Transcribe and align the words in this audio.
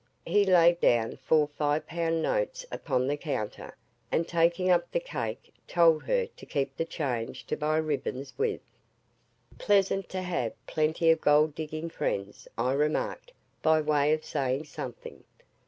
He 0.25 0.45
laid 0.45 0.79
down 0.79 1.17
four 1.17 1.47
five 1.59 1.85
pound 1.85 2.23
notes 2.23 2.65
upon 2.71 3.05
the 3.05 3.15
counter, 3.17 3.77
and 4.11 4.27
taking 4.27 4.71
up 4.71 4.89
the 4.89 4.99
cake, 4.99 5.53
told 5.67 6.01
her 6.05 6.25
to 6.25 6.45
"keep 6.47 6.75
the 6.75 6.85
change 6.85 7.45
to 7.45 7.55
buy 7.55 7.77
ribbons 7.77 8.33
with." 8.35 8.61
"Pleasant 9.59 10.09
to 10.09 10.23
have 10.23 10.53
plenty 10.65 11.11
of 11.11 11.21
gold 11.21 11.53
digging 11.53 11.91
friends," 11.91 12.47
I 12.57 12.73
remarked, 12.73 13.31
by 13.61 13.79
way 13.79 14.11
of 14.11 14.25
saying 14.25 14.63
something. 14.63 15.23